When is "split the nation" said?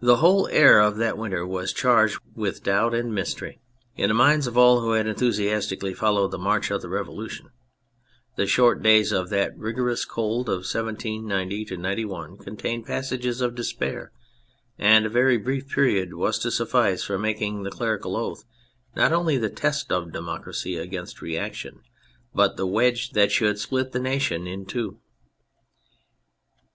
23.58-24.46